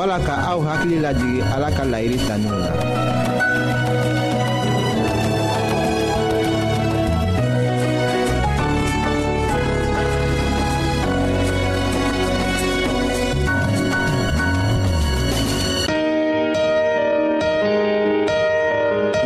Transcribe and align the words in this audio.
wala 0.00 0.16
ka 0.24 0.32
aw 0.32 0.58
hakili 0.64 0.96
lajigi 1.04 1.44
ala 1.44 1.68
ka 1.76 1.84
layiri 1.84 2.16
taninw 2.24 2.56
na 2.64 2.72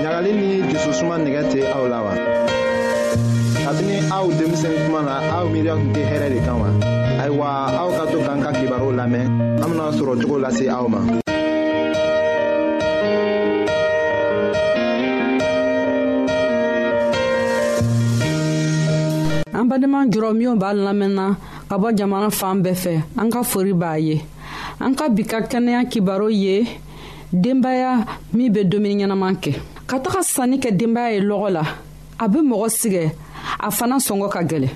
ɲagali 0.03 0.31
ni 0.41 0.49
jususuma 0.75 1.15
nigɛ 1.23 1.43
tɛ 1.53 1.61
aw 1.79 1.85
la 1.87 1.99
wa 2.05 2.13
kabini 3.65 3.97
aw 4.13 4.29
denmisɛn 4.29 4.77
kuma 4.85 5.01
na 5.09 5.15
aw 5.41 5.45
miiriya 5.53 5.73
tun 5.81 5.91
tɛ 5.97 6.01
hɛrɛ 6.11 6.29
de 6.35 6.39
kan 6.47 6.57
wa 6.61 6.69
ayiwa 7.23 7.47
aw 7.81 7.89
ka 7.97 8.05
to 8.13 8.19
k'an 8.27 8.39
ka 8.45 8.51
kibaru 8.59 8.89
lamɛn 8.99 9.25
an 9.63 9.69
bena 9.73 9.85
sɔrɔ 9.99 10.13
cogo 10.21 10.37
lase 10.45 10.65
aw 10.77 10.87
ma 10.93 11.01
an 19.57 19.65
badenma 19.69 20.01
jɔrɔ 20.13 20.31
minw 20.39 20.55
b'a 20.61 20.71
lamɛnna 20.85 21.25
ka 21.69 21.77
bɔ 21.81 21.89
jamana 21.99 22.29
fan 22.31 22.57
bɛɛ 22.65 22.75
fɛ 22.85 22.95
an 23.17 23.29
ka 23.33 23.41
fori 23.43 23.73
b'a 23.73 23.93
ye 23.99 24.17
an 24.85 24.93
ka 24.93 25.09
bi 25.09 25.25
ka 25.25 25.41
kɛnɛya 25.41 25.81
kibaru 25.89 26.29
ye 26.29 26.67
denbaya 27.33 28.05
min 28.37 28.53
be 28.53 28.61
domuni 28.63 29.07
ɲɛnaman 29.09 29.35
kɛ 29.41 29.53
ka 29.89 29.97
taga 30.05 30.21
sanni 30.21 30.61
kɛ 30.61 30.69
denbaya 30.77 31.17
ye 31.17 31.21
lɔgɔ 31.25 31.49
la 31.57 31.63
a 32.21 32.29
be 32.29 32.41
mɔgɔ 32.45 32.69
sigɛ 32.69 33.13
a 33.65 33.71
fana 33.77 33.97
sɔngɔ 34.07 34.29
ka 34.35 34.41
gwɛlɛ 34.49 34.69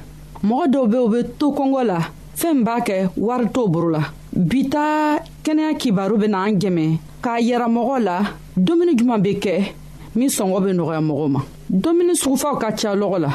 mɔgɔ 0.49 0.65
dɔw 0.73 0.85
be 0.91 0.99
u 1.05 1.09
be 1.13 1.19
to 1.39 1.47
kɔngɔ 1.59 1.83
la 1.91 1.99
fɛɛn 2.39 2.59
b'a 2.67 2.77
kɛ 2.87 2.97
wari 3.17 3.47
t'o 3.55 3.69
boro 3.69 3.91
la 3.91 4.01
bi 4.33 4.69
ta 4.69 5.19
kɛnɛya 5.45 5.73
kibaru 5.81 6.19
bena 6.19 6.43
an 6.47 6.59
jɛmɛ 6.61 6.99
k'a 7.23 7.41
yira 7.41 7.67
mɔgɔ 7.69 7.99
la 8.05 8.17
dumuni 8.57 8.97
juman 8.97 9.19
be 9.23 9.35
kɛ 9.39 9.73
min 10.15 10.29
sɔngɔ 10.29 10.63
be 10.65 10.71
nɔgɔya 10.73 11.01
mɔgɔw 11.03 11.29
ma 11.31 11.41
dumuni 11.71 12.15
sugufaw 12.23 12.59
ka 12.61 12.71
ca 12.73 12.95
lɔgɔ 12.95 13.19
la 13.21 13.31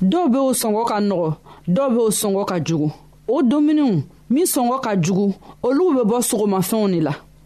dɔw 0.00 0.28
be 0.32 0.38
o 0.38 0.52
sɔngɔ 0.52 0.84
ka 0.88 0.96
nɔgɔ 1.00 1.34
dɔw 1.68 1.90
be 1.94 1.98
o 1.98 2.08
sɔngɔ 2.10 2.44
ka 2.46 2.58
jugu 2.64 2.90
o 3.28 3.42
dumuniw 3.42 4.02
min 4.30 4.44
sɔngɔ 4.46 4.80
ka 4.82 4.94
jugu 5.00 5.34
olugu 5.62 5.94
be 6.04 6.08
bɔ 6.12 6.18
sogomafɛnw 6.30 6.88
de 6.92 7.00
la 7.00 7.12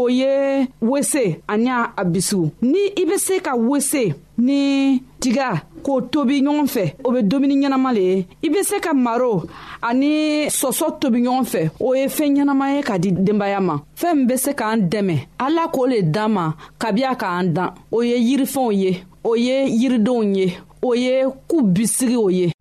o 0.00 0.08
ye 0.08 0.66
wese 0.80 1.40
ani 1.48 1.68
a 1.68 2.04
bisu 2.04 2.50
ni 2.62 2.78
i 2.96 3.04
bɛ 3.04 3.16
se 3.20 3.36
ka 3.40 3.52
wese 3.54 4.14
ni 4.46 4.96
tiga 5.20 5.48
k'o 5.84 5.96
tobi 6.12 6.40
ɲɔgɔn 6.44 6.66
fɛ 6.74 6.84
o 7.06 7.12
bɛ 7.12 7.20
dumuni 7.28 7.54
ɲɛnama 7.60 7.90
le 7.96 8.00
ye 8.10 8.16
i 8.42 8.48
bɛ 8.48 8.62
se 8.64 8.80
ka 8.80 8.94
maro 8.94 9.44
ani 9.82 10.10
sɔsɔ 10.60 10.86
tobi 11.00 11.20
ɲɔgɔn 11.20 11.44
fɛ 11.52 11.60
o 11.86 11.92
ye 11.94 12.06
fɛn 12.16 12.32
ɲɛnama 12.36 12.66
ye 12.76 12.82
ka 12.82 12.96
di 12.98 13.10
denbaya 13.12 13.60
ma 13.60 13.76
fɛɛn 14.00 14.14
min 14.16 14.26
bɛ 14.28 14.36
se 14.38 14.52
k'an 14.54 14.88
dɛmɛ 14.90 15.16
ala 15.38 15.62
k'o 15.74 15.86
le 15.90 16.02
d'an 16.02 16.28
ma 16.32 16.52
kabi 16.78 17.02
a 17.04 17.14
k'an 17.14 17.52
dan 17.54 17.70
o 17.92 18.00
ye 18.02 18.16
yirifɛnw 18.18 18.72
ye 18.82 19.02
o 19.24 19.34
ye 19.36 19.66
yiridenw 19.80 20.22
ye 20.36 20.56
o 20.82 20.94
ye 20.94 21.24
ku 21.46 21.60
bisigiw 21.62 22.30
ye 22.32 22.52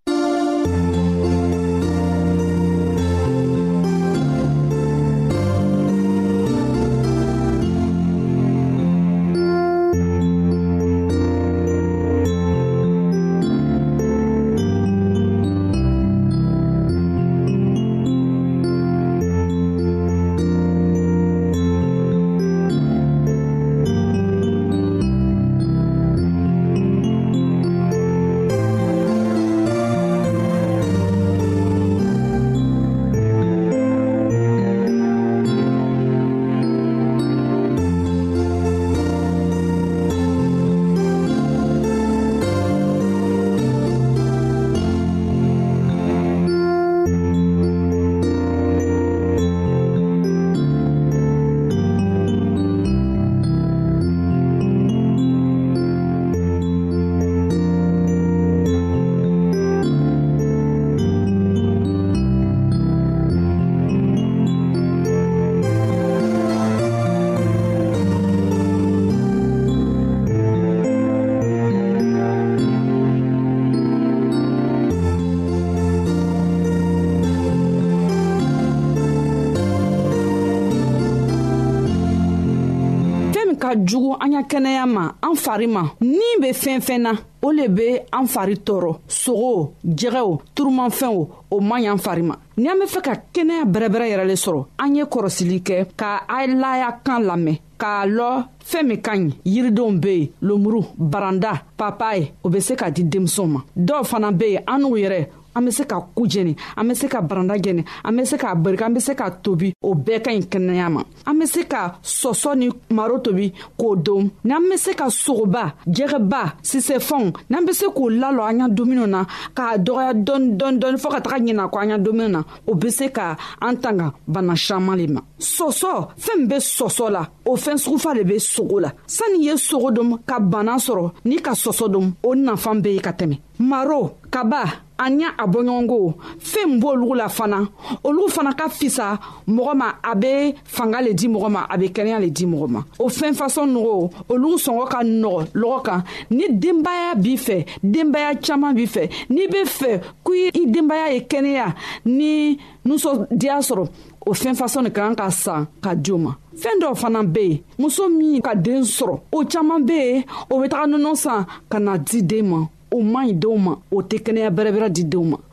kɛnɛya 84.50 84.86
ma 84.96 85.04
an 85.22 85.36
fari 85.44 85.68
ma 85.76 85.84
nin 86.02 86.36
be 86.42 86.50
fɛn 86.64 86.80
fɛn 86.82 87.00
na 87.06 87.12
o 87.42 87.52
le 87.58 87.66
be 87.70 87.90
an 88.18 88.26
fari 88.34 88.56
tɔɔrɔ 88.68 88.94
sogo 89.22 89.74
jɛgɛw 89.86 90.30
turumafɛnw 90.56 91.28
o 91.56 91.60
man 91.62 91.84
y'an 91.84 91.98
fari 92.06 92.24
ma 92.24 92.36
ni 92.58 92.68
an 92.68 92.80
be 92.80 92.86
fɛ 92.94 93.02
ka 93.06 93.14
kɛnɛya 93.34 93.64
bɛrɛbɛrɛ 93.74 94.06
yɛrɛ 94.12 94.26
le 94.28 94.36
sɔrɔ 94.46 94.62
an 94.80 94.96
ye 94.96 95.04
kɔrɔsili 95.04 95.62
kɛ 95.62 95.78
ka 95.96 96.24
a 96.28 96.48
laya 96.48 97.00
kan 97.06 97.22
lamɛn 97.30 97.58
k'a 97.80 98.08
lɔ 98.18 98.44
fɛɛn 98.72 98.86
min 98.88 99.02
ka 99.02 99.12
ɲi 99.16 99.34
yiridenw 99.46 100.00
be 100.02 100.08
yen 100.16 100.30
lomuru 100.42 100.82
baranda 100.98 101.62
papaye 101.78 102.32
o 102.44 102.50
be 102.50 102.60
se 102.60 102.76
ka 102.76 102.90
di 102.90 103.04
denmisɛnw 103.04 103.48
ma 103.50 103.60
dɔw 103.78 104.04
fana 104.12 104.32
be 104.38 104.48
yen 104.54 104.64
an 104.68 104.82
n'u 104.82 104.98
yɛrɛ 105.00 105.28
an 105.56 105.66
be 105.66 105.72
se 105.72 105.86
ka 105.86 106.02
ku 106.16 106.26
jɛni 106.26 106.54
an 106.78 106.88
be 106.88 106.94
se 106.94 107.08
ka 107.08 107.20
baranda 107.22 107.56
jɛni 107.58 107.84
an 108.06 108.16
be 108.16 108.24
se 108.26 108.38
k'a 108.38 108.54
berika 108.56 108.86
an 108.86 108.94
be 108.94 109.00
se 109.00 109.14
ka 109.16 109.30
tobi 109.32 109.74
o 109.82 109.94
bɛɛ 109.96 110.20
ka 110.26 110.32
ɲi 110.32 110.48
kɛnɛya 110.50 110.88
ma 110.92 111.02
an 111.26 111.40
be 111.40 111.46
se 111.46 111.64
ka 111.64 111.98
sɔsɔ 112.04 112.52
ni 112.58 112.68
maro 112.90 113.18
tobi 113.20 113.52
k'o 113.78 113.96
don 114.04 114.30
n'an 114.44 114.70
be 114.70 114.78
se 114.78 114.94
ka 114.94 115.06
sogoba 115.10 115.74
jɛgɛba 115.88 116.54
sisɛfɛnw 116.62 117.34
n'an 117.50 117.66
be 117.66 117.74
se 117.74 117.88
k'o 117.88 118.06
lalɔ 118.22 118.44
an 118.50 118.60
ya 118.60 118.68
dumuniw 118.70 119.08
na 119.10 119.26
k'a 119.56 119.78
dɔgɔya 119.82 120.14
dɔni 120.26 120.58
dɔni 120.58 120.78
dɔni 120.80 120.98
fɔɔ 121.02 121.12
ka 121.12 121.20
taga 121.22 121.40
ɲina 121.42 121.70
kɔ 121.70 121.78
an 121.84 121.90
ya 121.90 121.98
dumuniw 121.98 122.30
na 122.32 122.42
o 122.68 122.76
be 122.76 122.90
se 122.90 123.10
ka 123.12 123.38
an 123.62 123.76
tanga 123.78 124.14
bana 124.28 124.56
saman 124.58 124.98
le 124.98 125.08
ma 125.14 125.22
sɔsɔ 125.40 126.08
fɛɛn 126.24 126.48
be 126.48 126.56
sɔsɔ 126.60 127.10
la 127.10 127.28
o 127.46 127.56
fɛɛn 127.56 127.78
sugufa 127.78 128.14
le 128.14 128.24
be 128.26 128.36
sogo 128.40 128.80
la 128.82 128.92
sanni 129.08 129.46
ye 129.46 129.54
sogo 129.58 129.90
dɔm 129.92 130.18
ka 130.26 130.38
bana 130.40 130.76
sɔrɔ 130.76 131.12
n'i 131.26 131.38
ka 131.42 131.52
sɔsɔ 131.54 131.88
dɔm 131.90 132.12
o 132.24 132.34
nafan 132.36 132.82
be 132.84 132.92
ye 132.94 133.00
ka 133.00 133.12
tɛmɛ 133.12 133.40
maro 133.60 134.18
kaba 134.30 134.64
ani 135.00 135.24
a 135.26 135.48
bɔɲɔgɔnko 135.48 136.14
fɛɛn 136.40 136.80
b'olugu 136.82 137.16
la 137.16 137.30
fana 137.30 137.66
olugu 138.04 138.30
fana 138.30 138.54
ka 138.54 138.68
fisa 138.70 139.18
mɔgɔ 139.48 139.74
ma 139.78 139.96
a 140.04 140.14
be 140.16 140.54
fanga 140.66 141.02
le 141.02 141.14
di 141.14 141.28
mɔgɔ 141.28 141.50
ma 141.50 141.66
a 141.70 141.78
be 141.78 141.86
kɛnɛya 141.88 142.20
le 142.20 142.30
di 142.30 142.46
mɔgɔ 142.46 142.68
ma 142.70 142.84
o 143.00 143.08
fɛn 143.08 143.34
fasɔn 143.34 143.72
nɔgɔ 143.74 144.12
olugu 144.30 144.58
sɔngɔ 144.60 144.88
ka 144.90 145.00
nɔgɔ 145.04 145.46
lɔgɔ 145.56 145.82
kan 145.86 146.04
ni 146.32 146.48
denbaya 146.50 147.16
b'i 147.16 147.38
fɛ 147.38 147.66
denbaya 147.82 148.36
caaman 148.44 148.74
b'i 148.76 148.86
fɛ 148.88 149.10
n'i 149.30 149.48
be 149.50 149.64
fɛ 149.64 150.02
k'i 150.26 150.66
denbaya 150.76 151.14
ye 151.14 151.20
kɛnɛya 151.22 151.76
ni 152.06 152.60
nusɔdiya 152.86 153.62
sɔrɔ 153.64 153.88
o 154.28 154.34
fɛn 154.34 154.54
fasɔn 154.60 154.84
de 154.86 154.92
ka 154.96 155.02
kan 155.08 155.16
ka 155.20 155.28
san 155.44 155.64
ka 155.84 155.92
di 156.04 156.12
o 156.12 156.18
ma 156.26 156.32
fɛn 156.62 156.76
dɔw 156.82 156.94
fana 157.02 157.22
bɛ 157.36 157.42
yen 157.50 157.60
muso 157.80 158.04
min 158.18 158.42
ka 158.42 158.52
den 158.56 158.82
sɔrɔ 158.84 159.16
o 159.36 159.40
caman 159.52 159.82
bɛ 159.88 159.96
yen 160.12 160.24
o 160.54 160.60
bɛ 160.60 160.68
taga 160.72 160.86
nɔnɔ 160.92 161.12
san 161.24 161.46
ka 161.72 161.78
na 161.80 161.94
di 161.98 162.22
den 162.22 162.48
ma 162.50 162.60
o 162.96 163.02
man 163.02 163.26
ɲi 163.28 163.34
denw 163.42 163.58
ma 163.58 163.74
o 163.92 163.98
tɛ 164.10 164.16
kɛnɛya 164.26 164.50
bɛrɛbɛrɛ 164.58 164.90
di 164.94 165.04
denw 165.04 165.24
ma 165.32 165.38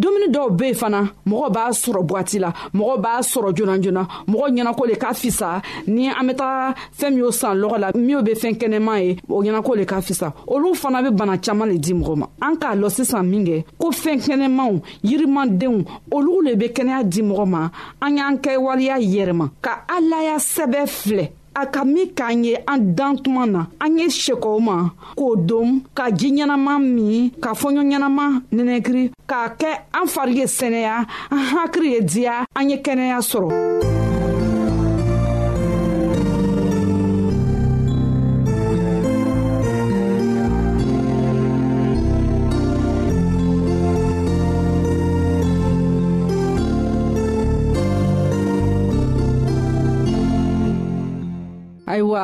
dumuni 0.00 0.28
dɔw 0.34 0.48
be 0.58 0.64
yen 0.68 0.74
fana 0.80 1.00
mɔgɔ 1.28 1.48
b'a 1.54 1.62
sɔrɔ 1.82 2.02
bwati 2.08 2.38
la 2.38 2.50
mɔgɔ 2.74 2.96
b'a 3.04 3.12
sɔrɔ 3.30 3.50
joona 3.56 3.76
joona 3.82 4.02
mɔgɔ 4.30 4.46
ɲɛnako 4.52 4.82
le 4.88 4.94
ka 4.96 5.08
fisa 5.12 5.62
ni 5.86 6.08
an 6.08 6.26
be 6.26 6.34
taga 6.34 6.74
fɛɛn 6.98 7.14
min'o 7.16 7.30
san 7.32 7.58
lɔgɔ 7.60 7.78
la 7.78 7.90
minw 7.94 8.22
be 8.22 8.32
fɛɛn 8.32 8.56
kɛnɛman 8.58 8.98
ye 9.04 9.16
o 9.28 9.42
ɲɛnako 9.42 9.76
le 9.76 9.84
ka 9.84 9.96
fisa 10.00 10.32
olu 10.46 10.74
fana 10.74 11.02
be 11.02 11.10
bana 11.14 11.38
caaman 11.38 11.68
le 11.70 11.78
di 11.78 11.92
mɔgɔ 11.92 12.16
ma 12.16 12.26
an 12.40 12.56
k'a 12.56 12.74
lɔ 12.74 12.88
sisan 12.90 13.24
minkɛ 13.30 13.64
ko 13.78 13.88
fɛɛn 13.90 14.18
kɛnɛmanw 14.26 14.82
yirimandenw 15.04 15.84
olugu 16.10 16.42
le 16.50 16.54
be 16.56 16.64
kɛnɛya 16.68 17.04
di 17.10 17.22
mɔgɔ 17.22 17.46
ma 17.46 17.68
an 18.00 18.16
y'an 18.16 18.36
kɛwaleya 18.38 18.98
yɛrɛma 18.98 19.50
ka 19.60 19.84
alaya 19.90 20.36
sɛbɛ 20.38 20.86
filɛ 20.88 21.28
a 21.54 21.66
ka 21.66 21.84
min 21.84 22.10
k'an 22.14 22.44
ye 22.44 22.56
an 22.68 22.94
dan 22.94 23.16
tuma 23.22 23.46
na 23.46 23.66
an 23.80 23.98
ye 23.98 24.06
sekɔw 24.08 24.58
ma 24.60 24.76
k'o 25.16 25.36
dom 25.46 25.80
ka 25.94 26.10
ji 26.10 26.28
ɲɛnama 26.32 26.72
min 26.94 27.30
ka 27.42 27.50
fɔɲɔ 27.60 27.82
ɲɛnama 27.88 28.24
nɛnɛkiri 28.54 29.04
k'a 29.30 29.44
kɛ 29.60 29.70
an 29.98 30.06
fari 30.14 30.34
ye 30.40 30.46
sɛnɛya 30.58 30.96
an 31.30 31.42
hakiri 31.52 31.90
ye 31.94 32.00
diya 32.00 32.44
an 32.56 32.70
ye 32.70 32.76
kɛnɛya 32.76 33.18
sɔrɔ 33.30 33.91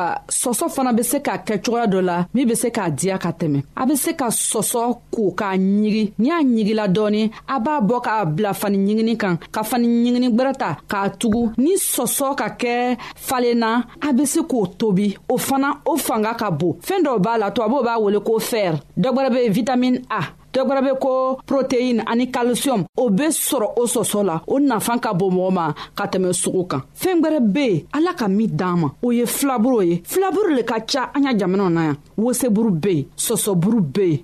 wa 0.09 0.21
sɔsɔ 0.29 0.65
fana 0.69 0.93
be 0.95 1.03
se 1.03 1.19
ka 1.21 1.37
kɛ 1.45 1.55
cogoya 1.63 1.85
dɔ 1.87 1.99
la 2.01 2.25
min 2.33 2.47
be 2.47 2.55
se 2.55 2.69
k'a 2.69 2.89
diya 2.89 3.17
ka 3.19 3.31
tɛmɛ 3.31 3.63
a 3.75 3.85
be 3.85 3.95
se 3.95 4.13
ka 4.13 4.27
sɔsɔ 4.29 4.83
ko 5.11 5.31
k'a 5.37 5.57
ɲigi 5.57 6.03
n'i 6.19 6.27
y'a 6.29 6.39
ɲigila 6.43 6.87
dɔɔni 6.87 7.23
a 7.47 7.59
b'a 7.59 7.81
bɔ 7.81 8.01
k'a 8.03 8.25
bila 8.25 8.53
fani 8.53 8.77
ɲigini 8.77 9.17
kan 9.17 9.37
ka 9.51 9.63
fani 9.63 9.87
ɲigini 9.87 10.29
gwɛrɛ 10.33 10.53
ta 10.57 10.77
k'a 10.89 11.09
tugu 11.19 11.51
ni 11.57 11.75
sɔsɔ 11.77 12.35
ka 12.37 12.47
kɛ 12.49 12.97
falenna 13.15 13.85
a 14.01 14.13
be 14.13 14.25
se 14.25 14.39
k'o 14.41 14.65
tobi 14.77 15.15
o 15.29 15.37
fana 15.37 15.77
o 15.85 15.95
fanga 15.97 16.33
ka 16.35 16.49
bon 16.51 16.73
fɛɛn 16.81 17.03
dɔw 17.05 17.19
b'a 17.19 17.37
la 17.37 17.51
tubabuw 17.51 17.83
b'a 17.85 17.99
wele 18.01 18.19
ko 18.21 18.39
fɛr 18.39 18.75
dɔ 18.97 19.09
gwɛrɛ 19.13 19.29
be 19.33 19.49
vitamin 19.49 20.03
a 20.09 20.21
dɔ 20.53 20.61
gwɛrɛ 20.65 20.81
be 20.85 20.91
ko 21.01 21.39
protein 21.45 22.01
ani 22.05 22.31
kalisiyɔm 22.31 22.81
o 22.97 23.09
be 23.09 23.27
sɔrɔ 23.29 23.67
o 23.77 23.83
sɔsɔ 23.85 24.19
la 24.25 24.35
o 24.47 24.57
nafan 24.59 24.99
ka 25.01 25.13
bon 25.13 25.31
mɔgɔ 25.33 25.51
ma 25.53 25.65
ka 25.97 26.05
tɛmɛ 26.11 26.31
sogo 26.41 26.63
kan 26.69 26.81
fɛɛn 27.01 27.21
gwɛrɛ 27.23 27.39
be 27.53 27.59
yen 27.65 27.83
ala 27.93 28.13
ka 28.13 28.27
min 28.27 28.47
d'an 28.55 28.77
ma 28.79 28.89
o 29.03 29.11
ye 29.11 29.23
filaburu 29.25 29.81
ye 29.87 30.01
filaburu 30.03 30.55
le 30.55 30.63
ka 30.63 30.79
ca 30.89 31.11
an 31.13 31.23
ya 31.23 31.33
jamanaw 31.37 31.69
na 31.69 31.81
yan 31.83 31.97
woseburu 32.17 32.71
be 32.81 32.89
yen 32.95 33.05
sɔsɔburu 33.17 33.81
be 33.93 34.01
yen 34.09 34.23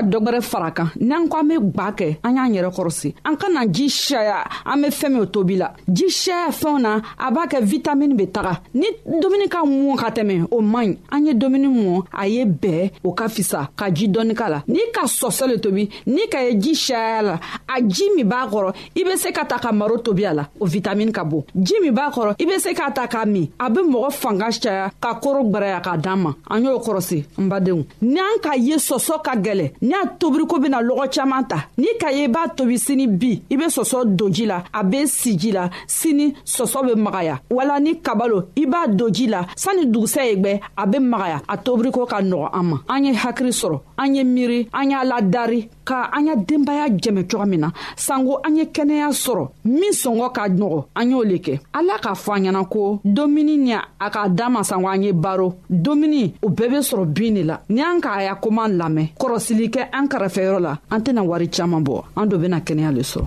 ka 0.00 0.02
dɔ 0.06 0.18
gwɛrɛ 0.20 0.40
fara 0.40 0.70
kan 0.70 0.88
n'an 1.00 1.28
ko 1.28 1.36
an 1.36 1.48
be 1.48 1.54
gwa 1.60 1.92
kɛ 1.92 2.16
an 2.24 2.36
y'an 2.36 2.52
yɛrɛ 2.54 2.70
kɔrɔsi 2.72 3.14
an 3.24 3.36
kana 3.36 3.66
ji 3.70 3.88
saya 3.90 4.44
an 4.64 4.80
be 4.82 4.88
fɛɛn 4.88 5.10
min 5.12 5.26
tobi 5.26 5.56
la 5.58 5.68
ji 5.88 6.08
saya 6.08 6.48
fɛnw 6.50 6.80
na 6.80 7.00
a 7.18 7.30
b'a 7.30 7.44
kɛ 7.46 7.60
vitamini 7.62 8.14
be 8.16 8.26
taga 8.28 8.60
ni 8.74 8.86
dumuni 9.04 9.48
ka 9.50 9.60
mɔn 9.64 9.96
ka 9.98 10.08
tɛmɛ 10.10 10.48
o 10.50 10.60
man 10.62 10.92
ɲi 10.94 10.98
an 11.10 11.26
ye 11.26 11.34
dumuni 11.34 11.68
mɔn 11.68 12.04
a 12.14 12.26
ye 12.28 12.44
bɛɛ 12.46 12.92
o 13.04 13.12
ka 13.12 13.28
fisa 13.28 13.68
ka 13.76 13.90
ji 13.92 14.08
dɔɔni 14.08 14.34
ka 14.34 14.48
la 14.48 14.62
n'i 14.66 14.90
ka 14.92 15.04
sɔsɔ 15.06 15.48
le 15.50 15.58
tobi 15.60 15.84
n'i 16.06 16.28
ka 16.30 16.38
ye 16.42 16.54
ji 16.58 16.74
saya 16.74 17.22
la 17.22 17.40
a 17.68 17.80
ji 17.82 18.04
min 18.16 18.24
b'a 18.26 18.46
kɔrɔ 18.48 18.72
i 18.96 19.04
be 19.04 19.16
se 19.18 19.30
ka 19.32 19.44
ta 19.44 19.58
ka 19.58 19.70
maro 19.72 19.98
tobi 19.98 20.24
a 20.24 20.32
la 20.32 20.48
o 20.58 20.64
vitamini 20.66 21.12
ka 21.12 21.24
bon 21.24 21.44
ji 21.62 21.74
min 21.82 21.92
b'a 21.94 22.10
kɔrɔ 22.10 22.34
i 22.40 22.44
be 22.46 22.58
se 22.58 22.72
k'a 22.72 22.90
ta 22.94 23.06
k'a 23.06 23.26
min 23.26 23.48
a 23.60 23.68
be 23.68 23.80
mɔgɔ 23.82 24.10
fanga 24.12 24.46
caya 24.50 24.90
ka 25.00 25.14
koro 25.20 25.42
gwɛrɛya 25.44 25.80
k'a 25.84 25.96
d'an 26.00 26.16
ma 26.22 26.32
an 26.48 26.62
y'o 26.64 26.78
kɔrɔsi 26.78 27.20
n 27.38 27.48
badenw 27.50 27.84
n'an 28.02 28.38
ka 28.42 28.54
ye 28.56 28.76
sɔsɔ 28.76 29.22
ka 29.22 29.34
gwɛlɛ 29.36 29.72
n'a 29.90 30.06
tobiriko 30.18 30.58
bena 30.62 30.80
lɔgɔ 30.80 31.04
caaman 31.12 31.44
ta 31.50 31.56
n'i 31.78 31.98
ka 32.00 32.08
ye 32.12 32.24
i 32.24 32.28
b'a 32.28 32.48
tobi 32.56 32.78
sini 32.78 33.06
bi 33.08 33.32
i 33.50 33.56
be 33.56 33.64
sɔsɔ 33.64 34.14
don 34.16 34.30
ji 34.32 34.46
la 34.46 34.62
a 34.72 34.84
be 34.84 35.06
si 35.06 35.36
ji 35.38 35.50
la 35.52 35.68
sini 35.86 36.32
sɔsɔ 36.46 36.86
be 36.86 36.94
magaya 36.98 37.40
wala 37.50 37.78
ni 37.80 37.94
kabalo 38.00 38.48
i 38.56 38.66
b'a 38.66 38.86
don 38.96 39.10
ji 39.12 39.26
la 39.26 39.42
sanni 39.56 39.86
dugusɛ 39.86 40.22
ye 40.28 40.34
gwɛ 40.36 40.60
a 40.78 40.86
be 40.86 40.98
magaya 41.00 41.42
a 41.48 41.56
tobiriko 41.58 42.06
ka 42.08 42.20
nɔgɔ 42.22 42.48
an 42.54 42.62
ma 42.70 42.78
an 42.88 43.04
ye 43.04 43.14
hakiri 43.14 43.50
sɔrɔ 43.50 43.80
an 43.98 44.14
ye 44.14 44.22
miiri 44.24 44.68
an 44.72 44.90
y'a 44.90 45.04
ladari 45.04 45.68
ka 45.90 46.06
an 46.16 46.22
ya 46.24 46.34
denbaya 46.38 46.86
jɛmɛ 46.86 47.24
cogo 47.26 47.44
min 47.50 47.60
na 47.62 47.68
sanko 47.96 48.38
an 48.46 48.56
ye 48.58 48.64
kɛnɛya 48.66 49.08
sɔrɔ 49.22 49.44
min 49.64 49.90
sɔngɔ 49.92 50.28
ka 50.36 50.42
nɔgɔ 50.48 50.78
an 50.94 51.10
y'o 51.10 51.22
le 51.30 51.38
kɛ 51.44 51.54
ala 51.78 51.94
k'a 52.02 52.14
fɔ 52.14 52.32
an 52.38 52.42
ɲɛna 52.46 52.62
ko 52.70 53.00
domuni 53.04 53.54
ni 53.58 53.72
a 53.74 54.06
k'a 54.14 54.28
d'an 54.38 54.50
ma 54.52 54.62
sanko 54.62 54.86
an 54.88 55.02
ye 55.02 55.10
baro 55.12 55.48
domuni 55.68 56.22
o 56.42 56.48
bɛɛ 56.48 56.68
be 56.70 56.78
sɔrɔ 56.90 57.04
bin 57.14 57.34
de 57.34 57.42
la 57.42 57.56
ni 57.68 57.80
an 57.82 58.00
k'a 58.00 58.22
ya 58.24 58.34
koman 58.36 58.78
lamɛn 58.78 59.08
kɔrɔsili 59.18 59.68
kɛ 59.68 59.88
an 59.92 60.06
kɛrɛfɛyɔrɔ 60.08 60.60
la 60.60 60.78
an 60.90 61.00
tɛna 61.02 61.22
wari 61.26 61.48
caaman 61.50 61.82
bɔ 61.84 62.04
an 62.16 62.26
do 62.28 62.38
bena 62.38 62.60
kɛnɛya 62.60 62.92
le 62.94 63.02
sɔrɔ 63.02 63.26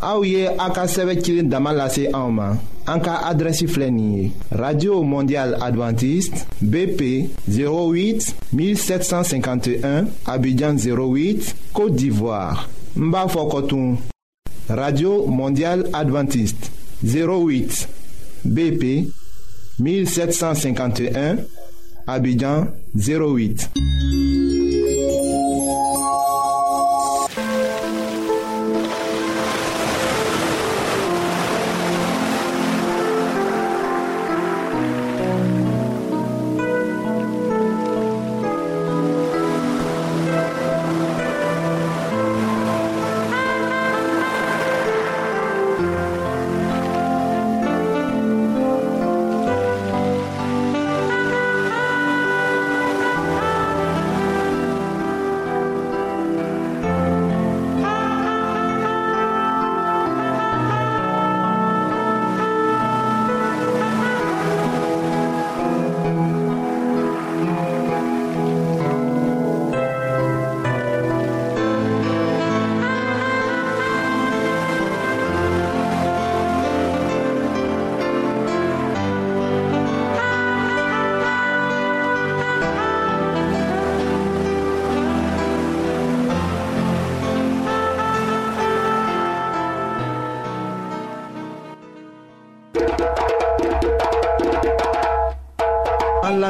Aouye 0.00 0.48
Aka 0.58 0.84
en 0.86 1.42
Damalase 1.48 2.08
Aoma. 2.12 2.56
Anka 2.86 3.20
Radio 4.50 5.02
Mondiale 5.02 5.56
Adventiste 5.60 6.46
BP 6.60 7.30
08 7.48 8.34
1751 8.52 10.06
Abidjan 10.26 10.74
08 10.74 11.56
Côte 11.72 11.94
d'Ivoire. 11.94 12.68
Mbafokotoum. 12.96 13.96
Radio 14.68 15.26
Mondiale 15.26 15.88
Adventiste 15.92 16.70
08 17.02 17.88
BP 18.44 19.08
1751 19.78 21.36
Abidjan 22.06 22.66
08. 22.94 23.70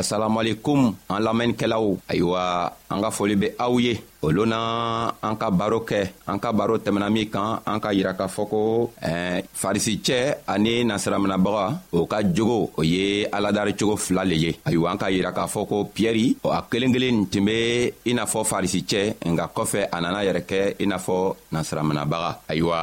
asalamualekum 0.00 0.78
an 1.12 1.18
lamɛnnikɛlaw 1.26 1.86
ayiwa 2.10 2.42
an 2.90 2.98
ka 3.04 3.08
foli 3.16 3.34
bɛ 3.40 3.48
aw 3.64 3.74
ye 3.84 3.92
olu 4.22 4.44
na 4.46 4.58
an 5.26 5.36
ka 5.40 5.48
baro 5.50 5.80
kɛ 5.88 6.00
an 6.28 6.38
ka 6.38 6.52
baro 6.52 6.76
tɛmɛna 6.78 7.08
min 7.10 7.28
kan 7.32 7.60
an 7.66 7.80
ka 7.80 7.90
yira 7.96 8.12
k'a 8.12 8.28
fɔ 8.28 8.44
ko 8.52 8.60
eh, 9.02 9.42
farisicɛ 9.62 10.44
ani 10.46 10.84
nasiraminabaga 10.84 11.80
o 11.92 12.04
ka 12.06 12.20
jogo 12.22 12.70
o 12.76 12.82
ye 12.82 13.24
aladari 13.32 13.74
cogo 13.76 13.96
fila 13.96 14.24
le 14.24 14.34
ye 14.44 14.50
ayiwa 14.66 14.90
an 14.92 14.98
ka 14.98 15.06
yira 15.10 15.32
k'a 15.32 15.46
fɔ 15.48 15.60
ko 15.68 15.88
piyɛri 15.94 16.36
a 16.44 16.60
kelen 16.70 16.92
kelen 16.92 17.26
tun 17.32 17.44
be 17.46 17.92
i 18.06 18.12
n'a 18.12 18.26
fɔ 18.26 18.44
farisicɛ 18.52 19.00
nka 19.32 19.46
kɔfɛ 19.56 19.88
a 19.92 20.00
nana 20.00 20.20
yɛrɛ 20.26 20.42
kɛ 20.50 20.60
i 20.82 20.84
n'a 20.86 20.98
fɔ 20.98 21.16
nasiraminabaga 21.52 22.36
ayiwa 22.48 22.76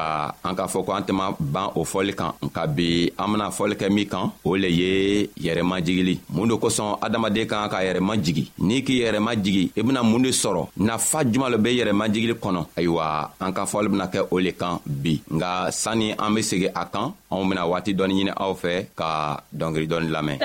an 0.43 0.55
k'a 0.57 0.65
fɔ 0.67 0.85
ko 0.85 0.91
an 0.93 1.03
tɛma 1.05 1.35
ban 1.39 1.69
o 1.75 1.83
fɔli 1.85 2.15
kan 2.17 2.33
nka 2.41 2.65
bi 2.75 3.11
an 3.17 3.29
bena 3.31 3.51
fɔli 3.53 3.75
kɛ 3.77 3.93
min 3.93 4.07
kan 4.09 4.31
o 4.43 4.55
le 4.55 4.67
ye 4.69 5.27
yɛrɛmajigili 5.39 6.17
mun 6.33 6.47
do 6.47 6.55
kosɔn 6.57 6.97
adamaden 6.99 7.45
kan 7.47 7.69
ka 7.69 7.77
yɛrɛma 7.85 8.17
jigi 8.23 8.49
n'i 8.57 8.81
k'i 8.81 9.03
yɛrɛma 9.05 9.37
jigi 9.43 9.71
i 9.77 9.81
bena 9.83 10.01
mun 10.03 10.23
de 10.23 10.29
sɔrɔ 10.29 10.65
nafa 10.77 11.26
juman 11.31 11.51
lo 11.51 11.57
be 11.61 11.69
yɛrɛ 11.77 11.91
majigili 11.93 12.35
kɔnɔ 12.43 12.61
ayiwa 12.77 13.05
an 13.43 13.53
ka 13.53 13.65
fɔli 13.65 13.87
bena 13.91 14.05
kɛ 14.13 14.27
o 14.31 14.37
le 14.39 14.51
kan 14.51 14.79
bi 14.85 15.21
nga 15.35 15.71
sanni 15.71 16.07
an 16.23 16.33
be 16.35 16.41
segi 16.41 16.67
a 16.81 16.83
kan 16.93 17.07
anw 17.31 17.43
bena 17.49 17.63
waati 17.71 17.95
dɔɔni 17.95 18.13
ɲini 18.17 18.33
aw 18.43 18.51
fɛ 18.61 18.73
ka 18.99 19.09
dɔngeri 19.59 19.85
dɔɔni 19.87 20.09
lamɛn 20.15 20.37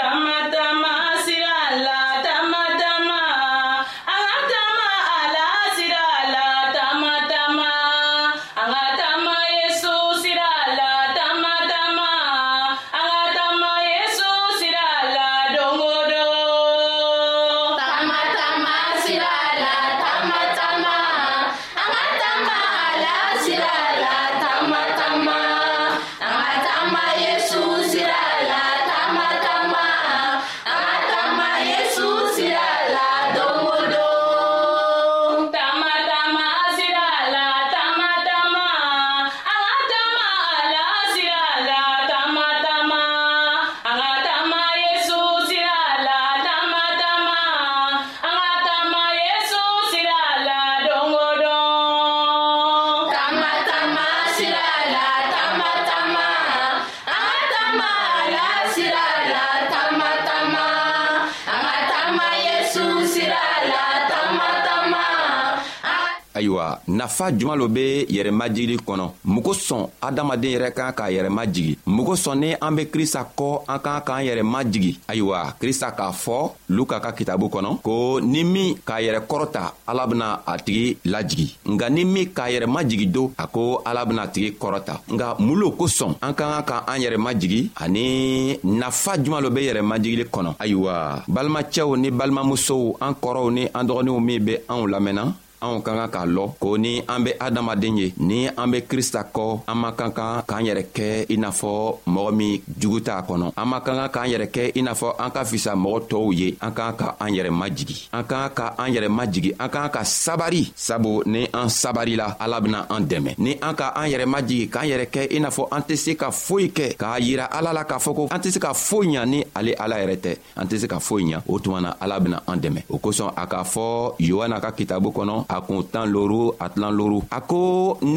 nafa 67.02 67.32
juman 67.32 67.56
lo 67.58 67.66
be 67.68 68.06
yɛrɛmajigili 68.10 68.76
kɔnɔ 68.86 69.04
mun 69.24 69.42
kosɔn 69.42 69.88
adamaden 70.00 70.52
yɛrɛ 70.54 70.68
kan 70.74 70.92
k'a 70.94 71.10
yɛrɛ 71.10 71.28
majigi 71.30 71.76
mun 71.86 72.06
kosɔn 72.06 72.38
ni 72.40 72.54
an 72.60 72.70
be 72.76 72.82
krista 72.92 73.26
kɔ 73.36 73.48
an 73.68 73.78
kan 73.82 74.00
k'an 74.06 74.22
yɛrɛ 74.22 74.42
majigi 74.46 74.98
ayiwa 75.08 75.38
krista 75.58 75.90
k'a 75.96 76.12
fɔ 76.12 76.36
luka 76.70 77.00
ka 77.00 77.10
kitabu 77.12 77.46
kɔnɔ 77.50 77.80
ko 77.82 78.20
ni 78.20 78.44
min 78.44 78.76
k'a 78.86 79.02
yɛrɛ 79.02 79.20
kɔrɔta 79.30 79.62
ala 79.88 80.06
bena 80.06 80.26
a 80.46 80.54
tigi 80.58 80.96
lajigi 81.04 81.56
nga 81.66 81.90
ni 81.90 82.04
min 82.04 82.26
k'a 82.30 82.48
yɛrɛ 82.52 82.66
majigi 82.66 83.06
do 83.10 83.32
a 83.36 83.46
ko 83.48 83.82
ala 83.84 84.04
bena 84.06 84.28
tigi 84.28 84.54
kɔrɔta 84.60 84.94
nga 85.14 85.34
mun 85.40 85.58
lo 85.58 85.72
kosɔn 85.72 86.14
an 86.22 86.34
ka 86.34 86.44
kan 86.52 86.64
ka 86.64 86.84
an 86.86 87.00
yɛrɛ 87.00 87.16
majigi 87.18 87.70
ani 87.82 88.58
nafa 88.62 89.16
juman 89.18 89.42
lo 89.42 89.50
be 89.50 89.60
yɛrɛ 89.62 89.82
majigili 89.82 90.24
kɔnɔ 90.30 90.54
ayiwa 90.56 91.24
balimacɛw 91.26 91.96
ni 91.98 92.10
balimamusow 92.12 92.96
an 93.00 93.14
kɔrɔw 93.20 93.50
ni 93.52 93.66
an 93.74 93.86
dɔgɔninw 93.88 94.20
min 94.24 94.44
be 94.44 94.54
anw 94.68 94.86
lamɛnna 94.86 95.34
anw 95.62 95.78
ka 95.86 95.92
kan 95.94 96.10
k'a 96.14 96.22
lɔ 96.36 96.44
ko 96.58 96.70
ni 96.76 96.92
an 97.12 97.22
be 97.24 97.30
adamaden 97.38 97.96
ye 98.02 98.06
ni 98.18 98.40
an 98.50 98.68
be 98.72 98.80
krista 98.90 99.22
kɔ 99.34 99.62
an 99.70 99.76
man 99.78 99.94
kan 99.98 100.10
kan 100.12 100.42
k'an 100.48 100.62
yɛrɛ 100.66 100.84
kɛ 100.96 101.06
i 101.30 101.36
n'a 101.38 101.50
fɔ 101.50 101.98
mɔgɔ 102.12 102.30
min 102.38 102.54
jugu 102.80 103.00
t'a 103.06 103.22
kɔnɔ 103.22 103.46
an 103.56 103.66
man 103.68 103.80
kan 103.80 103.96
kan 103.96 104.08
k'an 104.14 104.30
yɛrɛ 104.32 104.46
kɛ 104.50 104.62
i 104.78 104.82
n'a 104.82 104.92
fɔ 104.94 105.08
an 105.22 105.30
ka 105.30 105.40
fisa 105.44 105.72
mɔgɔ 105.76 105.98
tɔɔw 106.10 106.28
ye 106.34 106.48
an 106.60 106.72
k'an 106.74 106.96
ka 106.98 107.08
an 107.22 107.30
yɛrɛ 107.36 107.50
majigi 107.60 107.98
an 108.12 108.24
k'an 108.26 108.50
ka 108.58 108.66
an 108.78 108.88
yɛrɛ 108.94 109.08
majigi 109.18 109.52
an 109.60 109.68
k'an 109.70 109.90
ka 109.94 110.00
sabari 110.04 110.72
sabu 110.74 111.22
ni 111.26 111.46
an 111.54 111.68
sabarila 111.68 112.36
ala 112.42 112.60
bena 112.60 112.86
an 112.90 113.06
dɛmɛ 113.06 113.38
ni 113.38 113.52
an 113.62 113.74
ka 113.78 113.92
an 113.94 114.10
yɛrɛ 114.10 114.26
majigi 114.34 114.66
k'an 114.68 114.88
yɛrɛ 114.90 115.06
kɛ 115.14 115.22
i 115.36 115.38
n'a 115.38 115.50
fɔ 115.50 115.62
an 115.70 115.82
tɛ 115.86 115.94
se 115.96 116.12
ka 116.16 116.30
foyi 116.30 116.72
kɛ 116.74 116.96
k'a 116.98 117.18
yira 117.20 117.46
ala 117.52 117.70
la 117.72 117.84
k'a 117.84 118.00
fɔ 118.02 118.10
ko 118.16 118.22
an 118.34 118.40
tɛ 118.40 118.50
se 118.56 118.58
ka 118.58 118.72
foyi 118.74 119.00
ɲa 119.14 119.28
ni 119.28 119.44
ale 119.54 119.74
ala 119.78 119.94
yɛrɛ 120.00 120.16
tɛ 120.18 120.32
an 120.56 120.66
tɛ 120.66 120.78
se 120.82 120.86
ka 120.88 120.96
foyi 120.98 121.24
ɲa 121.34 121.42
o 121.46 121.58
tuma 121.58 121.78
na 121.82 121.90
ala 122.00 122.18
bena 122.18 122.38
an 122.48 122.58
dɛmɛ 122.60 122.82
o 122.90 122.96
kosɔn 123.02 123.32
a 123.36 123.44
k'a 123.50 123.62
fɔ 123.64 124.16
yohana 124.22 124.56
ka 124.62 124.72
kitabu 124.72 125.10
kɔnɔ 125.12 125.51
a 125.54 125.60
kun 125.66 125.84
tan 125.92 126.08
loru 126.14 126.42
a 126.62 126.66
tilan 126.72 126.92
loru 126.98 127.18
a 127.36 127.38
ko 127.50 127.60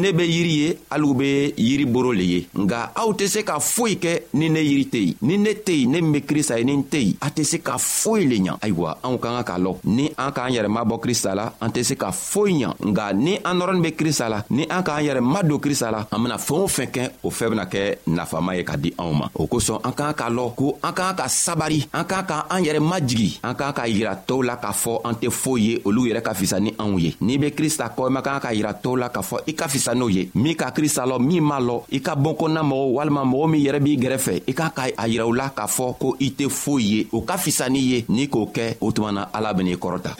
ne 0.02 0.08
be 0.18 0.24
yiri 0.36 0.54
ye 0.64 0.68
haliw 0.90 1.12
be 1.20 1.28
yiri 1.68 1.86
boro 1.92 2.10
le 2.18 2.24
ye 2.34 2.40
nga 2.62 2.78
aw 3.00 3.08
tɛ 3.18 3.26
se 3.34 3.40
ka 3.48 3.56
foyi 3.60 3.96
kɛ 4.04 4.12
ni 4.38 4.46
ne 4.54 4.60
yiri 4.68 4.84
tɛ 4.92 4.98
yen 5.06 5.14
ni 5.28 5.34
ne 5.44 5.52
tɛ 5.66 5.72
yen 5.80 5.90
ne 5.92 5.98
min 6.00 6.12
be 6.16 6.20
krista 6.28 6.56
ye 6.58 6.64
ni 6.64 6.72
n 6.76 6.84
tɛ 6.92 6.98
yen 7.06 7.16
a 7.20 7.28
tɛ 7.36 7.42
se 7.52 7.58
ka 7.66 7.76
foyi 7.78 8.26
le 8.30 8.36
ɲa 8.46 8.54
ayiwa 8.64 8.90
anw 9.06 9.16
ka 9.22 9.28
ka 9.36 9.42
k'a 9.48 9.58
lɔn 9.64 9.76
ni 9.96 10.04
an 10.16 10.30
k'an 10.36 10.50
yɛrɛ 10.56 10.68
mabɔ 10.76 10.94
krista 11.04 11.34
la 11.38 11.44
an 11.60 11.70
tɛ 11.74 11.80
se 11.88 11.94
ka 12.00 12.08
foyi 12.12 12.52
ɲa 12.62 12.70
nga 12.90 13.12
ni 13.12 13.34
an 13.44 13.54
nɔrɔnin 13.58 13.82
be 13.84 13.90
krista 14.00 14.28
la 14.32 14.38
ni 14.50 14.64
an 14.76 14.82
k'an 14.86 15.04
yɛrɛ 15.06 15.20
madon 15.22 15.58
krista 15.60 15.90
la 15.94 16.00
an 16.12 16.18
bena 16.22 16.36
fɛɛn 16.36 16.64
o 16.66 16.68
fɛn 16.76 16.88
kɛ 16.94 17.02
o 17.26 17.28
fɛɛn 17.30 17.50
bena 17.52 17.64
kɛ 17.66 17.80
nafama 18.16 18.56
ye 18.56 18.62
ka 18.64 18.76
di 18.76 18.90
anw 18.98 19.12
ma 19.12 19.26
o 19.34 19.44
kosɔn 19.46 19.80
an 19.84 19.92
k'an 19.92 20.14
k'a 20.16 20.28
lɔn 20.36 20.54
ko 20.56 20.78
an 20.82 20.92
k'an 20.92 21.14
ka 21.20 21.26
sabari 21.28 21.80
an 21.92 22.04
k'an 22.08 22.24
ka 22.30 22.46
an 22.50 22.60
yɛrɛ 22.64 22.80
majigi 22.90 23.32
an 23.42 23.54
k'an 23.54 23.72
ka 23.76 23.82
yira 23.86 24.14
tɔɔw 24.26 24.42
la 24.48 24.56
k'a 24.56 24.72
fɔ 24.72 24.92
an 25.04 25.14
tɛ 25.20 25.28
foyi 25.30 25.60
ye 25.66 25.82
olu 25.84 26.06
yɛrɛ 26.10 26.22
ka 26.22 26.32
fisa 26.34 26.60
ni 26.60 26.70
anw 26.78 26.96
ye 27.00 27.14
n'i 27.26 27.38
be 27.42 27.50
krista 27.58 27.86
kɔ 27.94 28.06
i 28.06 28.10
man 28.14 28.22
kan 28.22 28.38
ka 28.40 28.50
yira 28.54 28.72
to 28.82 28.94
la 28.96 29.08
k'a 29.10 29.20
fɔ 29.28 29.36
i 29.46 29.52
ka 29.58 29.66
fisa 29.68 29.92
n'o 29.98 30.08
ye 30.16 30.22
min 30.42 30.54
ka 30.54 30.70
krista 30.76 31.02
lɔ 31.10 31.16
min 31.28 31.42
m'a 31.48 31.58
lɔ 31.68 31.76
i 31.90 31.98
ka 32.00 32.14
bɔnkɔnna 32.14 32.62
mɔgɔw 32.70 32.88
walima 32.96 33.22
mɔgɔ 33.32 33.46
min 33.50 33.60
yɛrɛ 33.66 33.78
b'i 33.84 33.94
gɛrɛfɛ 34.02 34.34
i 34.46 34.52
kan 34.58 34.70
ka 34.76 34.86
a 34.96 35.08
yira 35.10 35.26
u 35.26 35.32
la 35.38 35.48
k'a 35.56 35.66
fɔ 35.76 35.86
ko 36.00 36.16
i 36.26 36.30
tɛ 36.38 36.48
foyi 36.60 36.84
ye 36.92 37.06
o 37.12 37.20
ka 37.28 37.36
fisa 37.36 37.68
n'i 37.68 37.80
ye 37.92 38.04
n'i 38.08 38.26
k'o 38.28 38.46
kɛ 38.56 38.74
o 38.80 38.92
tuma 38.92 39.12
na 39.12 39.24
ala 39.32 39.52
ben'i 39.54 39.74
kɔrɔta 39.76 40.14